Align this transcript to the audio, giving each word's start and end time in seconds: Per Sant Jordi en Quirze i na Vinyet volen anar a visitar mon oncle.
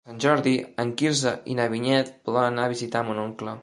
Per 0.05 0.09
Sant 0.11 0.21
Jordi 0.23 0.53
en 0.83 0.93
Quirze 1.01 1.35
i 1.55 1.59
na 1.61 1.69
Vinyet 1.77 2.13
volen 2.33 2.51
anar 2.51 2.69
a 2.69 2.77
visitar 2.77 3.09
mon 3.11 3.27
oncle. 3.31 3.59